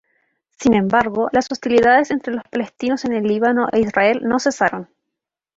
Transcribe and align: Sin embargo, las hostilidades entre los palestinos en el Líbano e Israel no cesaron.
Sin 0.59 0.73
embargo, 0.73 1.29
las 1.31 1.51
hostilidades 1.51 2.09
entre 2.09 2.33
los 2.33 2.43
palestinos 2.45 3.05
en 3.05 3.13
el 3.13 3.23
Líbano 3.25 3.67
e 3.71 3.81
Israel 3.81 4.21
no 4.23 4.39
cesaron. 4.39 4.89